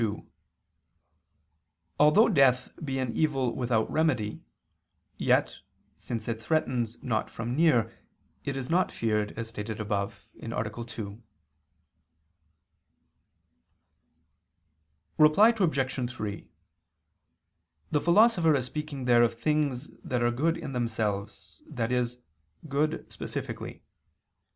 2: 0.01 0.27
Although 1.99 2.27
death 2.27 2.69
be 2.83 2.97
an 2.97 3.15
evil 3.15 3.55
without 3.55 3.87
remedy, 3.91 4.41
yet, 5.17 5.59
since 5.95 6.27
it 6.27 6.41
threatens 6.41 7.03
not 7.03 7.29
from 7.29 7.55
near, 7.55 7.95
it 8.43 8.57
is 8.57 8.67
not 8.67 8.91
feared, 8.91 9.31
as 9.33 9.49
stated 9.49 9.79
above 9.79 10.27
(A. 10.41 10.83
2). 10.85 11.21
Reply 15.19 15.49
Obj. 15.59 16.11
3: 16.11 16.49
The 17.91 18.01
Philosopher 18.01 18.55
is 18.55 18.65
speaking 18.65 19.05
there 19.05 19.21
of 19.21 19.35
things 19.39 19.91
that 20.03 20.23
are 20.23 20.31
good 20.31 20.57
in 20.57 20.71
themselves, 20.73 21.61
i.e., 21.77 22.03
good 22.67 23.05
specifically. 23.13 23.83